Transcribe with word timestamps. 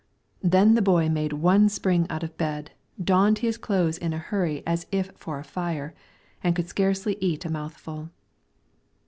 then 0.41 0.73
the 0.73 0.81
boy 0.81 1.07
made 1.07 1.31
one 1.31 1.69
spring 1.69 2.07
out 2.09 2.23
of 2.23 2.35
bed, 2.35 2.71
donned 2.99 3.37
his 3.45 3.55
clothes 3.55 3.99
in 3.99 4.13
a 4.13 4.17
hurry 4.17 4.63
as 4.65 4.87
if 4.91 5.11
for 5.15 5.37
a 5.37 5.43
fire, 5.43 5.93
and 6.43 6.55
could 6.55 6.67
scarcely 6.67 7.17
eat 7.21 7.45
a 7.45 7.51
mouthful. 7.51 8.09